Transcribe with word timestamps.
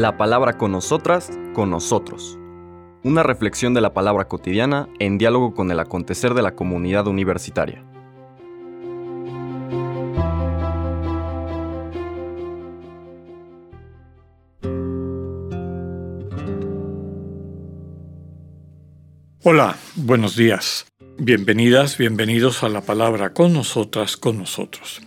La 0.00 0.16
palabra 0.16 0.56
con 0.56 0.72
nosotras, 0.72 1.30
con 1.52 1.68
nosotros. 1.68 2.38
Una 3.04 3.22
reflexión 3.22 3.74
de 3.74 3.82
la 3.82 3.92
palabra 3.92 4.28
cotidiana 4.28 4.88
en 4.98 5.18
diálogo 5.18 5.52
con 5.52 5.70
el 5.70 5.78
acontecer 5.78 6.32
de 6.32 6.40
la 6.40 6.54
comunidad 6.54 7.06
universitaria. 7.06 7.84
Hola, 19.44 19.76
buenos 19.96 20.34
días. 20.34 20.86
Bienvenidas, 21.18 21.98
bienvenidos 21.98 22.62
a 22.62 22.70
la 22.70 22.80
palabra 22.80 23.34
con 23.34 23.52
nosotras, 23.52 24.16
con 24.16 24.38
nosotros. 24.38 25.02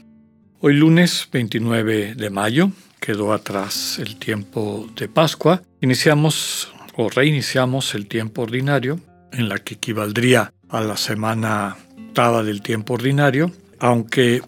Hoy 0.59 0.75
lunes 0.75 1.27
29 1.31 2.13
de 2.13 2.29
mayo, 2.29 2.69
quedó 3.03 3.33
atrás 3.33 3.99
el 3.99 4.15
tiempo 4.15 4.87
de 4.95 5.09
Pascua. 5.09 5.61
Iniciamos 5.81 6.73
o 6.95 7.09
reiniciamos 7.09 7.95
el 7.95 8.07
tiempo 8.07 8.43
ordinario, 8.43 8.97
en 9.33 9.49
la 9.49 9.59
que 9.59 9.73
equivaldría 9.73 10.53
a 10.69 10.79
la 10.79 10.95
semana 10.95 11.75
octava 11.97 12.43
del 12.43 12.61
tiempo 12.61 12.93
ordinario, 12.93 13.51
aunque 13.79 14.41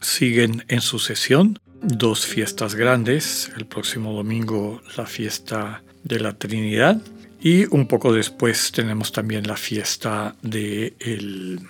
siguen 0.00 0.64
en 0.66 0.80
sucesión 0.80 1.60
dos 1.82 2.26
fiestas 2.26 2.74
grandes, 2.74 3.52
el 3.56 3.66
próximo 3.66 4.12
domingo 4.12 4.82
la 4.96 5.06
fiesta 5.06 5.84
de 6.02 6.18
la 6.18 6.32
Trinidad 6.32 7.00
y 7.40 7.64
un 7.72 7.86
poco 7.86 8.12
después 8.12 8.72
tenemos 8.72 9.12
también 9.12 9.46
la 9.46 9.56
fiesta 9.56 10.34
del 10.42 11.60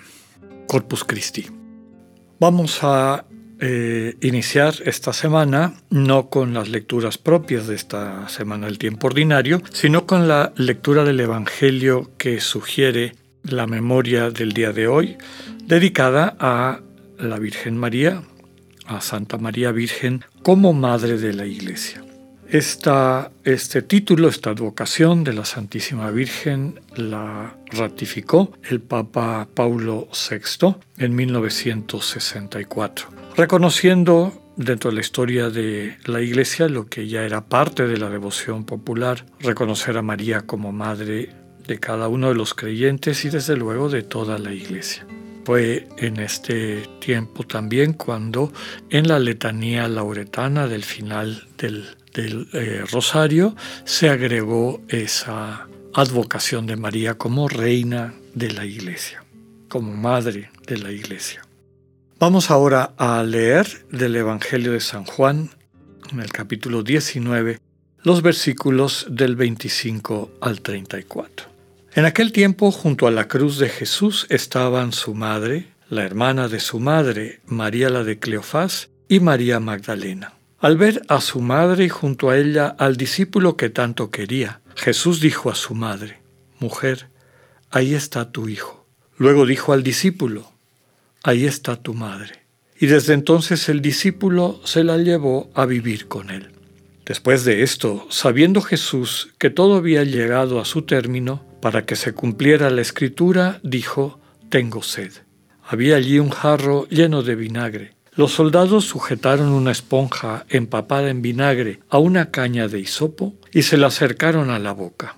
Corpus 0.67 1.03
Christi. 1.03 1.45
Vamos 2.39 2.79
a 2.81 3.25
eh, 3.63 4.17
iniciar 4.21 4.73
esta 4.85 5.13
semana 5.13 5.75
no 5.91 6.29
con 6.29 6.55
las 6.55 6.69
lecturas 6.69 7.19
propias 7.19 7.67
de 7.67 7.75
esta 7.75 8.27
semana 8.27 8.65
del 8.65 8.79
tiempo 8.79 9.05
ordinario, 9.05 9.61
sino 9.71 10.07
con 10.07 10.27
la 10.27 10.51
lectura 10.55 11.03
del 11.03 11.19
Evangelio 11.19 12.09
que 12.17 12.39
sugiere 12.41 13.13
la 13.43 13.67
memoria 13.67 14.31
del 14.31 14.53
día 14.53 14.73
de 14.73 14.87
hoy, 14.87 15.17
dedicada 15.63 16.35
a 16.39 16.79
la 17.19 17.37
Virgen 17.37 17.77
María, 17.77 18.23
a 18.87 18.99
Santa 18.99 19.37
María 19.37 19.71
Virgen, 19.71 20.25
como 20.41 20.73
Madre 20.73 21.19
de 21.19 21.33
la 21.33 21.45
Iglesia. 21.45 22.03
Esta, 22.51 23.31
este 23.45 23.81
título, 23.81 24.27
esta 24.27 24.49
advocación 24.49 25.23
de 25.23 25.31
la 25.31 25.45
Santísima 25.45 26.11
Virgen 26.11 26.81
la 26.97 27.55
ratificó 27.67 28.51
el 28.69 28.81
Papa 28.81 29.47
Paulo 29.53 30.09
VI 30.11 30.75
en 30.97 31.15
1964, 31.15 33.07
reconociendo 33.37 34.51
dentro 34.57 34.89
de 34.89 34.95
la 34.95 35.01
historia 35.01 35.49
de 35.49 35.97
la 36.03 36.19
Iglesia 36.19 36.67
lo 36.67 36.87
que 36.87 37.07
ya 37.07 37.23
era 37.23 37.45
parte 37.45 37.87
de 37.87 37.95
la 37.95 38.09
devoción 38.09 38.65
popular, 38.65 39.25
reconocer 39.39 39.97
a 39.97 40.01
María 40.01 40.41
como 40.41 40.73
madre 40.73 41.29
de 41.65 41.79
cada 41.79 42.09
uno 42.09 42.27
de 42.27 42.35
los 42.35 42.53
creyentes 42.53 43.23
y 43.23 43.29
desde 43.29 43.55
luego 43.55 43.87
de 43.87 44.03
toda 44.03 44.37
la 44.37 44.51
Iglesia. 44.51 45.07
Fue 45.45 45.87
en 45.97 46.19
este 46.19 46.83
tiempo 46.99 47.45
también 47.45 47.93
cuando 47.93 48.51
en 48.89 49.07
la 49.07 49.19
letanía 49.19 49.87
lauretana 49.87 50.67
del 50.67 50.83
final 50.83 51.47
del 51.57 51.95
del 52.13 52.47
eh, 52.53 52.83
rosario 52.91 53.55
se 53.85 54.09
agregó 54.09 54.81
esa 54.87 55.67
advocación 55.93 56.67
de 56.67 56.75
María 56.75 57.15
como 57.15 57.47
reina 57.47 58.13
de 58.33 58.51
la 58.51 58.65
iglesia, 58.65 59.23
como 59.67 59.93
madre 59.93 60.51
de 60.65 60.77
la 60.77 60.91
iglesia. 60.91 61.41
Vamos 62.19 62.51
ahora 62.51 62.93
a 62.97 63.23
leer 63.23 63.67
del 63.91 64.15
Evangelio 64.15 64.73
de 64.73 64.79
San 64.79 65.05
Juan, 65.05 65.49
en 66.11 66.19
el 66.19 66.31
capítulo 66.31 66.83
19, 66.83 67.59
los 68.03 68.21
versículos 68.21 69.07
del 69.09 69.35
25 69.35 70.31
al 70.41 70.61
34. 70.61 71.47
En 71.93 72.05
aquel 72.05 72.31
tiempo, 72.31 72.71
junto 72.71 73.07
a 73.07 73.11
la 73.11 73.27
cruz 73.27 73.57
de 73.57 73.69
Jesús 73.69 74.27
estaban 74.29 74.93
su 74.93 75.13
madre, 75.13 75.67
la 75.89 76.03
hermana 76.03 76.47
de 76.47 76.59
su 76.59 76.79
madre, 76.79 77.41
María 77.45 77.89
la 77.89 78.03
de 78.03 78.17
Cleofás, 78.17 78.89
y 79.09 79.19
María 79.19 79.59
Magdalena. 79.59 80.33
Al 80.61 80.77
ver 80.77 81.01
a 81.07 81.21
su 81.21 81.41
madre 81.41 81.85
y 81.85 81.89
junto 81.89 82.29
a 82.29 82.37
ella 82.37 82.67
al 82.67 82.95
discípulo 82.95 83.57
que 83.57 83.71
tanto 83.71 84.11
quería, 84.11 84.61
Jesús 84.75 85.19
dijo 85.19 85.49
a 85.49 85.55
su 85.55 85.73
madre, 85.73 86.19
Mujer, 86.59 87.07
ahí 87.71 87.95
está 87.95 88.31
tu 88.31 88.47
hijo. 88.47 88.85
Luego 89.17 89.47
dijo 89.47 89.73
al 89.73 89.81
discípulo, 89.81 90.51
Ahí 91.23 91.47
está 91.47 91.77
tu 91.77 91.95
madre. 91.95 92.45
Y 92.79 92.85
desde 92.85 93.15
entonces 93.15 93.69
el 93.69 93.81
discípulo 93.81 94.61
se 94.63 94.83
la 94.83 94.97
llevó 94.97 95.49
a 95.55 95.65
vivir 95.65 96.07
con 96.07 96.29
él. 96.29 96.51
Después 97.07 97.43
de 97.43 97.63
esto, 97.63 98.05
sabiendo 98.11 98.61
Jesús 98.61 99.29
que 99.39 99.49
todo 99.49 99.77
había 99.77 100.03
llegado 100.03 100.59
a 100.59 100.65
su 100.65 100.83
término, 100.83 101.43
para 101.59 101.87
que 101.87 101.95
se 101.95 102.13
cumpliera 102.13 102.69
la 102.69 102.81
escritura, 102.81 103.59
dijo, 103.63 104.19
Tengo 104.49 104.83
sed. 104.83 105.11
Había 105.63 105.95
allí 105.95 106.19
un 106.19 106.29
jarro 106.29 106.87
lleno 106.89 107.23
de 107.23 107.33
vinagre 107.33 108.00
los 108.13 108.33
soldados 108.33 108.85
sujetaron 108.85 109.49
una 109.49 109.71
esponja 109.71 110.45
empapada 110.49 111.09
en 111.09 111.21
vinagre 111.21 111.79
a 111.89 111.97
una 111.97 112.29
caña 112.29 112.67
de 112.67 112.79
hisopo 112.79 113.35
y 113.53 113.61
se 113.61 113.77
la 113.77 113.87
acercaron 113.87 114.49
a 114.49 114.59
la 114.59 114.73
boca. 114.73 115.15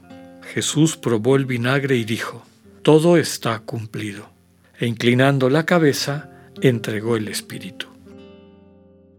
Jesús 0.54 0.96
probó 0.98 1.36
el 1.36 1.46
vinagre 1.46 1.96
y 1.96 2.04
dijo, 2.04 2.46
Todo 2.84 3.18
está 3.18 3.60
cumplido. 3.60 4.30
E 4.80 4.86
inclinando 4.86 5.50
la 5.50 5.66
cabeza, 5.66 6.30
entregó 6.62 7.16
el 7.16 7.30
Espíritu. 7.30 7.88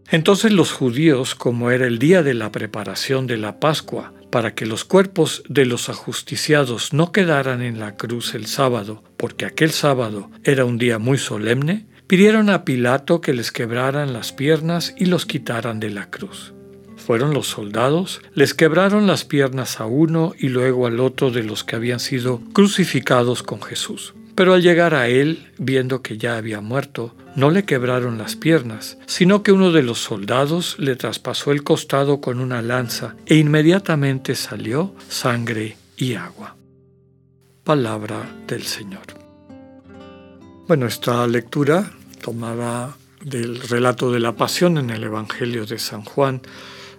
Entonces 0.09 0.53
los 0.53 0.71
judíos, 0.71 1.35
como 1.35 1.71
era 1.71 1.87
el 1.87 1.99
día 1.99 2.23
de 2.23 2.33
la 2.33 2.51
preparación 2.51 3.27
de 3.27 3.37
la 3.37 3.59
Pascua, 3.59 4.13
para 4.29 4.53
que 4.53 4.65
los 4.65 4.85
cuerpos 4.85 5.43
de 5.49 5.65
los 5.65 5.89
ajusticiados 5.89 6.93
no 6.93 7.11
quedaran 7.11 7.61
en 7.61 7.79
la 7.79 7.95
cruz 7.97 8.35
el 8.35 8.45
sábado, 8.45 9.03
porque 9.17 9.45
aquel 9.45 9.71
sábado 9.71 10.29
era 10.43 10.63
un 10.63 10.77
día 10.77 10.99
muy 10.99 11.17
solemne, 11.17 11.87
pidieron 12.07 12.49
a 12.49 12.65
Pilato 12.65 13.21
que 13.21 13.33
les 13.33 13.51
quebraran 13.51 14.13
las 14.13 14.31
piernas 14.31 14.93
y 14.97 15.05
los 15.05 15.25
quitaran 15.25 15.79
de 15.79 15.89
la 15.89 16.09
cruz. 16.09 16.53
Fueron 16.97 17.33
los 17.33 17.47
soldados, 17.47 18.21
les 18.33 18.53
quebraron 18.53 19.05
las 19.05 19.25
piernas 19.25 19.79
a 19.79 19.85
uno 19.85 20.33
y 20.37 20.49
luego 20.49 20.87
al 20.87 20.99
otro 20.99 21.29
de 21.31 21.43
los 21.43 21.63
que 21.63 21.75
habían 21.75 21.99
sido 21.99 22.41
crucificados 22.53 23.43
con 23.43 23.61
Jesús. 23.61 24.13
Pero 24.35 24.53
al 24.53 24.61
llegar 24.61 24.93
a 24.93 25.07
él, 25.07 25.51
viendo 25.57 26.01
que 26.01 26.17
ya 26.17 26.35
había 26.35 26.61
muerto, 26.61 27.15
no 27.35 27.51
le 27.51 27.63
quebraron 27.63 28.17
las 28.17 28.35
piernas, 28.35 28.97
sino 29.05 29.43
que 29.43 29.51
uno 29.51 29.71
de 29.71 29.83
los 29.83 29.99
soldados 29.99 30.75
le 30.77 30.95
traspasó 30.95 31.51
el 31.51 31.63
costado 31.63 32.21
con 32.21 32.39
una 32.39 32.61
lanza 32.61 33.15
e 33.25 33.35
inmediatamente 33.35 34.35
salió 34.35 34.93
sangre 35.07 35.77
y 35.95 36.15
agua. 36.15 36.57
Palabra 37.63 38.29
del 38.47 38.63
Señor. 38.63 39.24
Bueno, 40.67 40.87
esta 40.87 41.27
lectura, 41.27 41.91
tomada 42.23 42.97
del 43.21 43.61
relato 43.61 44.11
de 44.11 44.19
la 44.19 44.35
pasión 44.35 44.79
en 44.79 44.89
el 44.89 45.03
Evangelio 45.03 45.67
de 45.67 45.77
San 45.77 46.03
Juan, 46.03 46.41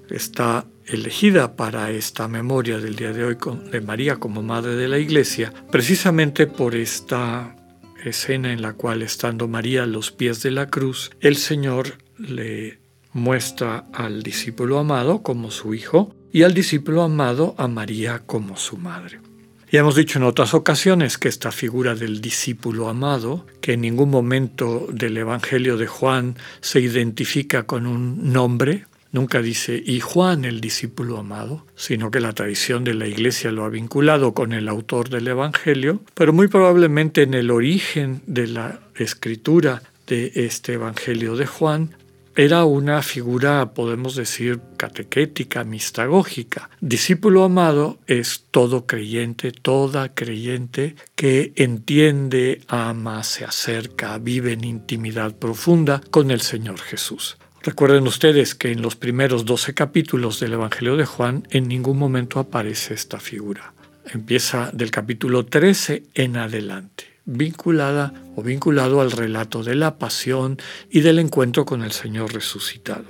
está 0.09 0.67
elegida 0.87 1.57
para 1.57 1.91
esta 1.91 2.29
memoria 2.29 2.79
del 2.79 2.95
día 2.95 3.13
de 3.13 3.25
hoy 3.25 3.37
de 3.73 3.81
María 3.81 4.19
como 4.19 4.41
Madre 4.41 4.77
de 4.77 4.87
la 4.87 4.99
Iglesia, 4.99 5.53
precisamente 5.73 6.47
por 6.47 6.77
esta 6.77 7.57
escena 8.05 8.53
en 8.53 8.63
la 8.63 8.75
cual, 8.75 9.03
estando 9.03 9.49
María 9.49 9.83
a 9.83 9.87
los 9.87 10.13
pies 10.13 10.45
de 10.45 10.53
la 10.53 10.69
cruz, 10.69 11.11
el 11.21 11.35
Señor 11.35 11.99
le 12.19 12.79
muestra 13.13 13.87
al 13.93 14.23
discípulo 14.23 14.79
amado 14.79 15.25
como 15.25 15.51
su 15.51 15.75
hijo 15.75 16.15
y 16.33 16.45
al 16.45 16.55
discípulo 16.55 17.03
amado 17.03 17.57
a 17.59 17.67
María 17.67 18.23
como 18.27 18.57
su 18.57 18.77
madre. 18.77 19.26
Ya 19.73 19.81
hemos 19.81 19.97
dicho 19.97 20.21
en 20.21 20.25
otras 20.25 20.55
ocasiones 20.55 21.19
que 21.19 21.29
esta 21.29 21.51
figura 21.51 21.97
del 21.97 22.21
discípulo 22.21 22.89
amado, 22.89 23.47
que 23.61 23.73
en 23.73 23.81
ningún 23.81 24.11
momento 24.11 24.87
del 24.93 25.17
Evangelio 25.17 25.77
de 25.77 25.89
Juan 25.89 26.37
se 26.61 26.79
identifica 26.79 27.65
con 27.65 27.89
un 27.89 28.33
nombre, 28.33 28.87
nunca 29.11 29.43
dice 29.43 29.83
y 29.85 29.99
Juan 29.99 30.45
el 30.45 30.61
discípulo 30.61 31.19
amado, 31.19 31.67
sino 31.75 32.13
que 32.13 32.21
la 32.21 32.33
tradición 32.33 32.85
de 32.85 32.95
la 32.95 33.09
Iglesia 33.09 33.51
lo 33.51 33.65
ha 33.65 33.69
vinculado 33.69 34.35
con 34.35 34.53
el 34.53 34.69
autor 34.69 35.09
del 35.09 35.27
Evangelio, 35.27 36.01
pero 36.15 36.33
muy 36.33 36.47
probablemente 36.47 37.23
en 37.23 37.35
el 37.35 37.51
origen 37.51 38.23
de 38.27 38.47
la 38.47 38.79
escritura 38.95 39.83
de 40.07 40.31
este 40.37 40.75
Evangelio 40.75 41.35
de 41.35 41.47
Juan 41.47 41.97
era 42.37 42.67
una 42.67 43.03
figura, 43.03 43.73
podemos 43.73 44.15
decir, 44.15 44.61
catequética, 44.77 45.65
mistagógica. 45.65 46.69
Discípulo 46.81 47.45
amado 47.45 47.99
es 48.07 48.45
todo 48.51 48.87
creyente, 48.87 49.53
toda 49.53 50.15
creyente 50.15 50.97
que 51.15 51.55
entiende, 51.57 52.61
ama, 52.69 53.25
se 53.25 53.45
acerca, 53.45 54.19
vive 54.19 54.53
en 54.53 54.65
intimidad 54.65 55.35
profunda 55.35 56.03
con 56.11 56.31
el 56.31 56.43
Señor 56.43 56.79
Jesús. 56.79 57.39
Recuerden 57.63 58.07
ustedes 58.07 58.55
que 58.55 58.71
en 58.71 58.83
los 58.83 58.97
primeros 58.97 59.47
12 59.47 59.73
capítulos 59.73 60.39
del 60.39 60.53
Evangelio 60.53 60.97
de 60.97 61.07
Juan 61.07 61.49
en 61.51 61.67
ningún 61.67 61.99
momento 61.99 62.39
aparece 62.39 62.93
esta 62.93 63.19
figura. 63.19 63.73
Empieza 64.13 64.71
del 64.73 64.91
capítulo 64.91 65.47
13 65.47 66.05
en 66.15 66.37
adelante 66.37 67.16
vinculada 67.27 68.15
o 68.37 68.43
vinculado 68.43 69.01
al 69.01 69.11
relato 69.11 69.63
de 69.63 69.75
la 69.75 69.99
pasión 69.99 70.57
y 70.91 71.01
del 71.01 71.19
encuentro 71.19 71.67
con 71.67 71.83
el 71.83 71.93
Señor 71.93 72.33
resucitado. 72.33 73.05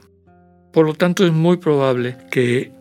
Por 0.72 0.86
lo 0.86 0.94
tanto, 0.94 1.24
es 1.24 1.32
muy 1.32 1.58
probable 1.58 2.16
que 2.30 2.72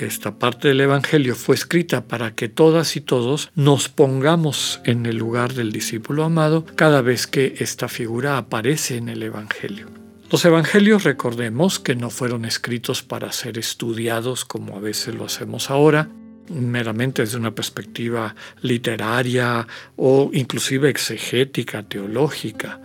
esta 0.00 0.38
parte 0.38 0.68
del 0.68 0.80
Evangelio 0.80 1.34
fue 1.34 1.54
escrita 1.54 2.04
para 2.04 2.34
que 2.34 2.48
todas 2.48 2.96
y 2.96 3.00
todos 3.00 3.50
nos 3.54 3.88
pongamos 3.88 4.80
en 4.84 5.06
el 5.06 5.16
lugar 5.16 5.54
del 5.54 5.72
discípulo 5.72 6.24
amado 6.24 6.64
cada 6.76 7.02
vez 7.02 7.26
que 7.26 7.54
esta 7.58 7.88
figura 7.88 8.38
aparece 8.38 8.96
en 8.96 9.08
el 9.08 9.22
Evangelio. 9.22 9.86
Los 10.30 10.44
Evangelios, 10.44 11.04
recordemos 11.04 11.78
que 11.78 11.96
no 11.96 12.10
fueron 12.10 12.44
escritos 12.44 13.02
para 13.02 13.32
ser 13.32 13.56
estudiados 13.56 14.44
como 14.44 14.76
a 14.76 14.80
veces 14.80 15.14
lo 15.14 15.24
hacemos 15.24 15.70
ahora, 15.70 16.10
meramente 16.50 17.22
desde 17.22 17.38
una 17.38 17.54
perspectiva 17.54 18.34
literaria 18.62 19.66
o 19.96 20.30
inclusive 20.32 20.88
exegética, 20.88 21.82
teológica. 21.82 22.80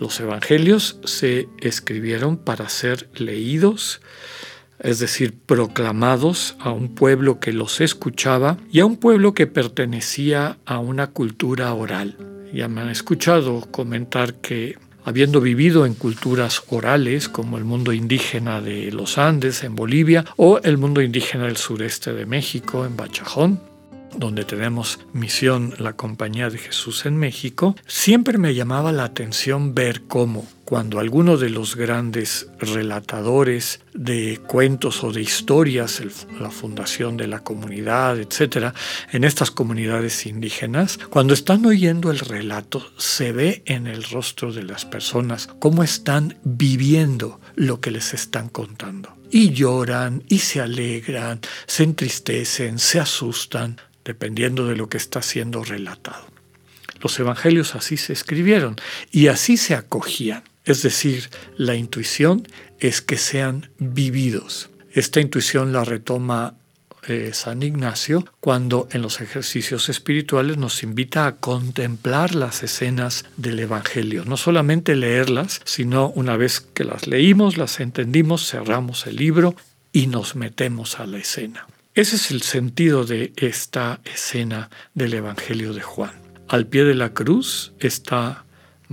Los 0.00 0.18
evangelios 0.20 0.98
se 1.04 1.48
escribieron 1.60 2.36
para 2.36 2.68
ser 2.68 3.08
leídos, 3.14 4.00
es 4.80 4.98
decir, 4.98 5.34
proclamados 5.46 6.56
a 6.58 6.70
un 6.72 6.94
pueblo 6.94 7.40
que 7.40 7.52
los 7.52 7.80
escuchaba 7.80 8.58
y 8.70 8.80
a 8.80 8.86
un 8.86 8.96
pueblo 8.96 9.34
que 9.34 9.46
pertenecía 9.46 10.58
a 10.66 10.78
una 10.78 11.08
cultura 11.08 11.72
oral. 11.72 12.16
Ya 12.52 12.68
me 12.68 12.80
han 12.80 12.90
escuchado 12.90 13.62
comentar 13.70 14.34
que 14.34 14.76
habiendo 15.04 15.40
vivido 15.40 15.86
en 15.86 15.94
culturas 15.94 16.62
orales 16.68 17.28
como 17.28 17.58
el 17.58 17.64
mundo 17.64 17.92
indígena 17.92 18.60
de 18.60 18.90
los 18.90 19.18
Andes 19.18 19.62
en 19.64 19.76
Bolivia 19.76 20.24
o 20.36 20.58
el 20.62 20.78
mundo 20.78 21.02
indígena 21.02 21.44
del 21.44 21.56
sureste 21.56 22.12
de 22.12 22.26
México 22.26 22.84
en 22.84 22.96
Bachajón, 22.96 23.60
donde 24.16 24.44
tenemos 24.44 25.00
misión 25.12 25.74
la 25.78 25.94
Compañía 25.94 26.50
de 26.50 26.58
Jesús 26.58 27.06
en 27.06 27.16
México, 27.16 27.74
siempre 27.86 28.38
me 28.38 28.54
llamaba 28.54 28.92
la 28.92 29.04
atención 29.04 29.74
ver 29.74 30.02
cómo 30.08 30.46
cuando 30.64 30.98
alguno 30.98 31.36
de 31.36 31.50
los 31.50 31.76
grandes 31.76 32.48
relatadores 32.58 33.80
de 33.92 34.40
cuentos 34.46 35.04
o 35.04 35.12
de 35.12 35.20
historias, 35.20 36.00
la 36.40 36.50
fundación 36.50 37.16
de 37.16 37.26
la 37.26 37.40
comunidad, 37.40 38.18
etc., 38.18 38.74
en 39.12 39.24
estas 39.24 39.50
comunidades 39.50 40.26
indígenas, 40.26 40.98
cuando 41.10 41.34
están 41.34 41.66
oyendo 41.66 42.10
el 42.10 42.18
relato, 42.18 42.90
se 42.96 43.32
ve 43.32 43.62
en 43.66 43.86
el 43.86 44.04
rostro 44.04 44.52
de 44.52 44.62
las 44.62 44.84
personas 44.84 45.48
cómo 45.58 45.82
están 45.82 46.38
viviendo 46.44 47.40
lo 47.54 47.80
que 47.80 47.90
les 47.90 48.14
están 48.14 48.48
contando. 48.48 49.14
Y 49.30 49.50
lloran, 49.50 50.22
y 50.28 50.38
se 50.38 50.60
alegran, 50.60 51.40
se 51.66 51.82
entristecen, 51.82 52.78
se 52.78 53.00
asustan, 53.00 53.80
dependiendo 54.04 54.66
de 54.66 54.76
lo 54.76 54.88
que 54.88 54.98
está 54.98 55.22
siendo 55.22 55.64
relatado. 55.64 56.26
Los 57.00 57.18
evangelios 57.18 57.74
así 57.74 57.96
se 57.96 58.12
escribieron 58.12 58.76
y 59.10 59.26
así 59.26 59.56
se 59.56 59.74
acogían. 59.74 60.42
Es 60.64 60.82
decir, 60.82 61.28
la 61.56 61.74
intuición 61.74 62.48
es 62.78 63.02
que 63.02 63.18
sean 63.18 63.70
vividos. 63.78 64.70
Esta 64.92 65.20
intuición 65.20 65.72
la 65.72 65.84
retoma 65.84 66.54
eh, 67.06 67.32
San 67.34 67.62
Ignacio 67.62 68.24
cuando 68.40 68.88
en 68.90 69.02
los 69.02 69.20
ejercicios 69.20 69.90
espirituales 69.90 70.56
nos 70.56 70.82
invita 70.82 71.26
a 71.26 71.36
contemplar 71.36 72.34
las 72.34 72.62
escenas 72.62 73.26
del 73.36 73.58
Evangelio, 73.58 74.24
no 74.24 74.38
solamente 74.38 74.96
leerlas, 74.96 75.60
sino 75.64 76.08
una 76.10 76.38
vez 76.38 76.60
que 76.60 76.84
las 76.84 77.06
leímos, 77.06 77.58
las 77.58 77.80
entendimos, 77.80 78.48
cerramos 78.48 79.06
el 79.06 79.16
libro 79.16 79.54
y 79.92 80.06
nos 80.06 80.34
metemos 80.34 80.98
a 80.98 81.06
la 81.06 81.18
escena. 81.18 81.66
Ese 81.94 82.16
es 82.16 82.30
el 82.30 82.40
sentido 82.40 83.04
de 83.04 83.34
esta 83.36 84.00
escena 84.04 84.70
del 84.94 85.12
Evangelio 85.12 85.74
de 85.74 85.82
Juan. 85.82 86.12
Al 86.48 86.66
pie 86.66 86.84
de 86.84 86.94
la 86.94 87.12
cruz 87.12 87.72
está 87.80 88.43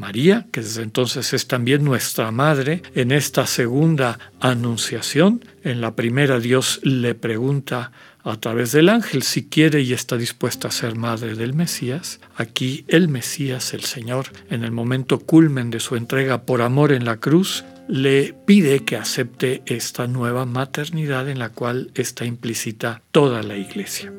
María, 0.02 0.48
que 0.52 0.62
desde 0.62 0.82
entonces 0.82 1.32
es 1.32 1.48
también 1.48 1.86
nuestra 1.86 2.32
madre. 2.32 2.82
En 2.96 3.12
esta 3.12 3.46
segunda 3.46 4.18
anunciación, 4.40 5.46
en 5.64 5.80
la 5.80 5.96
primera 5.96 6.40
Dios 6.40 6.80
le 6.82 7.14
pregunta 7.14 7.92
a 8.24 8.36
través 8.38 8.72
del 8.72 8.90
ángel 8.90 9.22
si 9.22 9.48
quiere 9.48 9.82
y 9.82 9.94
está 9.94 10.18
dispuesta 10.18 10.68
a 10.68 10.72
ser 10.72 10.96
madre 10.96 11.36
del 11.36 11.54
Mesías. 11.54 12.20
Aquí 12.36 12.84
el 12.88 13.10
Mesías, 13.10 13.76
el 13.76 13.84
Señor, 13.84 14.26
en 14.50 14.64
el 14.64 14.72
momento 14.72 15.20
culmen 15.20 15.70
de 15.70 15.80
su 15.80 15.96
entrega 15.96 16.46
por 16.48 16.64
amor 16.64 16.92
en 16.92 17.06
la 17.06 17.18
cruz, 17.18 17.64
le 17.88 18.34
pide 18.46 18.84
que 18.84 18.98
acepte 18.98 19.62
esta 19.68 20.08
nueva 20.08 20.48
maternidad 20.48 21.30
en 21.30 21.38
la 21.38 21.50
cual 21.50 21.92
está 21.94 22.26
implícita 22.26 23.04
toda 23.12 23.44
la 23.44 23.56
iglesia. 23.56 24.12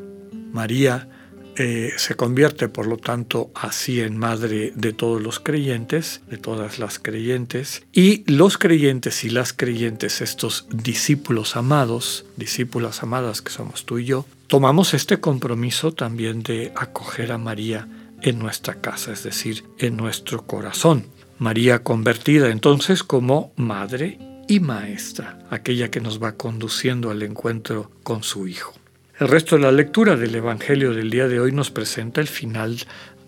María 0.53 1.09
eh, 1.57 1.93
se 1.97 2.15
convierte, 2.15 2.69
por 2.69 2.87
lo 2.87 2.97
tanto, 2.97 3.51
así 3.55 4.01
en 4.01 4.17
madre 4.17 4.73
de 4.75 4.93
todos 4.93 5.23
los 5.23 5.39
creyentes, 5.39 6.23
de 6.29 6.39
todas 6.39 6.79
las 6.79 6.99
creyentes, 6.99 7.85
y 7.93 8.25
los 8.31 8.57
creyentes 8.57 9.25
y 9.25 9.31
las 9.31 9.53
creyentes, 9.53 10.21
estos 10.21 10.67
discípulos 10.71 11.57
amados, 11.57 12.25
discípulas 12.37 13.03
amadas 13.03 13.43
que 13.43 13.51
somos 13.51 13.85
tú 13.85 13.99
y 13.99 14.07
yo, 14.07 14.27
tomamos 14.47 14.95
este 14.95 15.21
compromiso 15.21 15.93
también 15.93 16.43
de 16.43 16.73
acoger 16.75 17.33
a 17.33 17.39
María 17.39 17.89
en 18.23 18.39
nuestra 18.39 18.81
casa, 18.81 19.13
es 19.13 19.23
decir, 19.23 19.65
en 19.79 19.97
nuestro 19.97 20.47
corazón. 20.47 21.07
María 21.39 21.83
convertida 21.83 22.51
entonces 22.51 23.03
como 23.03 23.53
madre 23.57 24.19
y 24.49 24.61
maestra, 24.61 25.39
aquella 25.51 25.91
que 25.91 26.01
nos 26.01 26.23
va 26.23 26.33
conduciendo 26.33 27.11
al 27.11 27.23
encuentro 27.23 27.91
con 28.03 28.23
su 28.23 28.47
Hijo. 28.47 28.75
El 29.23 29.29
resto 29.29 29.55
de 29.55 29.63
la 29.63 29.71
lectura 29.71 30.17
del 30.17 30.35
Evangelio 30.35 30.93
del 30.93 31.09
día 31.09 31.29
de 31.29 31.39
hoy 31.39 31.53
nos 31.53 31.71
presenta 31.71 32.21
el 32.21 32.27
final 32.27 32.77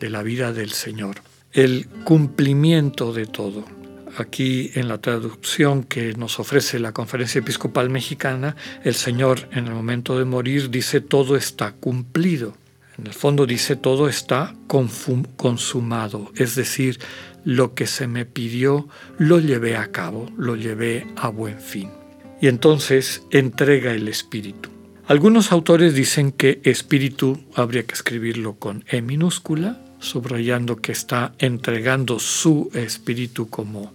de 0.00 0.10
la 0.10 0.24
vida 0.24 0.52
del 0.52 0.72
Señor, 0.72 1.18
el 1.52 1.86
cumplimiento 2.02 3.12
de 3.12 3.26
todo. 3.26 3.64
Aquí 4.18 4.72
en 4.74 4.88
la 4.88 4.98
traducción 4.98 5.84
que 5.84 6.12
nos 6.14 6.40
ofrece 6.40 6.80
la 6.80 6.90
Conferencia 6.90 7.38
Episcopal 7.38 7.90
Mexicana, 7.90 8.56
el 8.82 8.96
Señor 8.96 9.48
en 9.52 9.68
el 9.68 9.74
momento 9.74 10.18
de 10.18 10.24
morir 10.24 10.68
dice 10.68 11.00
todo 11.00 11.36
está 11.36 11.70
cumplido. 11.74 12.56
En 12.98 13.06
el 13.06 13.12
fondo 13.12 13.46
dice 13.46 13.76
todo 13.76 14.08
está 14.08 14.56
consumado, 14.66 16.32
es 16.34 16.56
decir, 16.56 16.98
lo 17.44 17.74
que 17.74 17.86
se 17.86 18.08
me 18.08 18.26
pidió 18.26 18.88
lo 19.16 19.38
llevé 19.38 19.76
a 19.76 19.92
cabo, 19.92 20.26
lo 20.36 20.56
llevé 20.56 21.06
a 21.14 21.28
buen 21.28 21.60
fin. 21.60 21.92
Y 22.40 22.48
entonces 22.48 23.22
entrega 23.30 23.92
el 23.92 24.08
espíritu. 24.08 24.73
Algunos 25.06 25.52
autores 25.52 25.94
dicen 25.94 26.32
que 26.32 26.62
espíritu 26.64 27.38
habría 27.54 27.82
que 27.82 27.92
escribirlo 27.92 28.54
con 28.54 28.86
E 28.88 29.02
minúscula, 29.02 29.78
subrayando 29.98 30.76
que 30.76 30.92
está 30.92 31.34
entregando 31.38 32.18
su 32.18 32.70
espíritu 32.72 33.50
como 33.50 33.92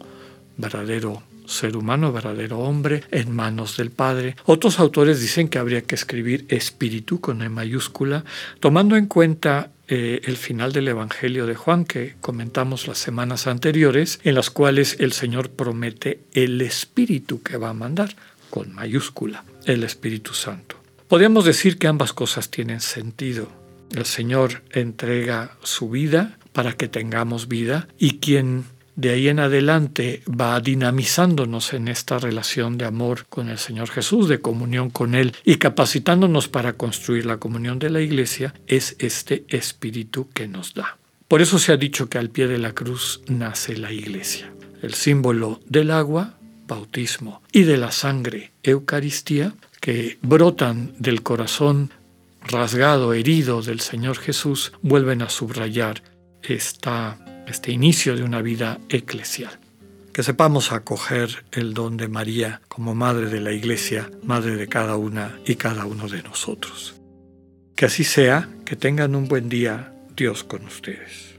verdadero 0.57 1.23
ser 1.47 1.75
humano, 1.77 2.13
verdadero 2.13 2.59
hombre, 2.59 3.03
en 3.09 3.35
manos 3.35 3.75
del 3.77 3.89
Padre. 3.89 4.35
Otros 4.45 4.79
autores 4.79 5.19
dicen 5.19 5.49
que 5.49 5.57
habría 5.57 5.81
que 5.81 5.95
escribir 5.95 6.45
espíritu 6.47 7.19
con 7.19 7.41
E 7.41 7.49
mayúscula, 7.49 8.23
tomando 8.59 8.95
en 8.95 9.07
cuenta 9.07 9.71
eh, 9.87 10.21
el 10.25 10.37
final 10.37 10.73
del 10.73 10.89
Evangelio 10.89 11.47
de 11.47 11.55
Juan 11.55 11.85
que 11.85 12.17
comentamos 12.21 12.87
las 12.87 12.99
semanas 12.99 13.47
anteriores, 13.47 14.19
en 14.23 14.35
las 14.35 14.51
cuales 14.51 14.97
el 14.99 15.13
Señor 15.13 15.49
promete 15.49 16.19
el 16.33 16.61
Espíritu 16.61 17.41
que 17.41 17.57
va 17.57 17.69
a 17.69 17.73
mandar, 17.73 18.15
con 18.51 18.71
mayúscula, 18.73 19.43
el 19.65 19.83
Espíritu 19.83 20.35
Santo. 20.35 20.78
Podríamos 21.09 21.43
decir 21.43 21.79
que 21.79 21.87
ambas 21.87 22.13
cosas 22.13 22.51
tienen 22.51 22.81
sentido. 22.81 23.49
El 23.95 24.05
Señor 24.05 24.61
entrega 24.69 25.57
su 25.63 25.89
vida 25.89 26.37
para 26.53 26.73
que 26.73 26.87
tengamos 26.87 27.47
vida 27.47 27.87
y 27.97 28.19
quien 28.19 28.65
de 28.95 29.09
ahí 29.09 29.27
en 29.27 29.39
adelante 29.39 30.21
va 30.29 30.59
dinamizándonos 30.59 31.73
en 31.73 31.87
esta 31.87 32.19
relación 32.19 32.77
de 32.77 32.85
amor 32.85 33.25
con 33.27 33.49
el 33.49 33.57
Señor 33.57 33.89
Jesús, 33.89 34.29
de 34.29 34.39
comunión 34.39 34.91
con 34.91 35.15
Él 35.15 35.33
y 35.43 35.55
capacitándonos 35.55 36.47
para 36.47 36.73
construir 36.73 37.25
la 37.25 37.37
comunión 37.37 37.79
de 37.79 37.89
la 37.89 38.01
iglesia, 38.01 38.53
es 38.67 38.95
este 38.99 39.45
espíritu 39.47 40.29
que 40.35 40.47
nos 40.47 40.75
da. 40.75 40.99
Por 41.27 41.41
eso 41.41 41.57
se 41.57 41.71
ha 41.71 41.77
dicho 41.77 42.07
que 42.07 42.19
al 42.19 42.29
pie 42.29 42.45
de 42.45 42.59
la 42.59 42.73
cruz 42.73 43.21
nace 43.27 43.75
la 43.77 43.91
iglesia. 43.91 44.53
El 44.83 44.93
símbolo 44.93 45.59
del 45.65 45.89
agua, 45.89 46.35
bautismo, 46.69 47.41
y 47.51 47.63
de 47.63 47.75
la 47.75 47.91
sangre, 47.91 48.53
Eucaristía, 48.63 49.53
que 49.81 50.17
brotan 50.21 50.93
del 50.99 51.21
corazón 51.21 51.91
rasgado, 52.41 53.13
herido 53.13 53.61
del 53.61 53.81
Señor 53.81 54.17
Jesús, 54.17 54.71
vuelven 54.81 55.21
a 55.21 55.29
subrayar 55.29 56.01
esta 56.41 57.19
este 57.49 57.71
inicio 57.71 58.15
de 58.15 58.23
una 58.23 58.41
vida 58.41 58.79
eclesial. 58.89 59.59
Que 60.13 60.23
sepamos 60.23 60.71
acoger 60.71 61.45
el 61.51 61.73
don 61.73 61.97
de 61.97 62.07
María 62.07 62.61
como 62.67 62.95
Madre 62.95 63.27
de 63.27 63.41
la 63.41 63.51
Iglesia, 63.51 64.09
Madre 64.23 64.55
de 64.55 64.67
cada 64.67 64.95
una 64.95 65.39
y 65.45 65.55
cada 65.55 65.85
uno 65.85 66.07
de 66.07 66.21
nosotros. 66.23 66.95
Que 67.75 67.85
así 67.85 68.03
sea, 68.03 68.49
que 68.65 68.75
tengan 68.75 69.15
un 69.15 69.27
buen 69.27 69.49
día, 69.49 69.93
Dios 70.15 70.43
con 70.43 70.65
ustedes. 70.65 71.38